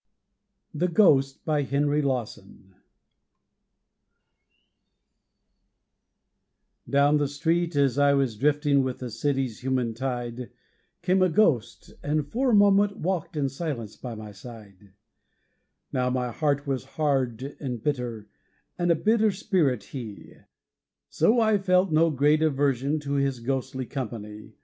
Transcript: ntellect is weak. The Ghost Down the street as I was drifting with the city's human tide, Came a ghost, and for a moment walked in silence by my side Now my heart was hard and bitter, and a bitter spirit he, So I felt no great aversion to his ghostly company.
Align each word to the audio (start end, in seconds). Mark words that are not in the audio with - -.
ntellect 0.75 1.19
is 1.19 1.35
weak. 1.45 1.69
The 1.69 2.07
Ghost 2.07 2.75
Down 6.89 7.17
the 7.17 7.27
street 7.27 7.75
as 7.75 7.99
I 7.99 8.13
was 8.15 8.35
drifting 8.35 8.81
with 8.81 8.97
the 8.97 9.11
city's 9.11 9.59
human 9.59 9.93
tide, 9.93 10.49
Came 11.03 11.21
a 11.21 11.29
ghost, 11.29 11.93
and 12.01 12.25
for 12.27 12.49
a 12.49 12.55
moment 12.55 12.97
walked 12.97 13.37
in 13.37 13.47
silence 13.47 13.95
by 13.95 14.15
my 14.15 14.31
side 14.31 14.93
Now 15.93 16.09
my 16.09 16.31
heart 16.31 16.65
was 16.65 16.83
hard 16.97 17.43
and 17.59 17.83
bitter, 17.83 18.27
and 18.79 18.89
a 18.91 18.95
bitter 18.95 19.29
spirit 19.29 19.83
he, 19.83 20.33
So 21.09 21.39
I 21.39 21.59
felt 21.59 21.91
no 21.91 22.09
great 22.09 22.41
aversion 22.41 22.99
to 23.01 23.11
his 23.13 23.39
ghostly 23.39 23.85
company. 23.85 24.55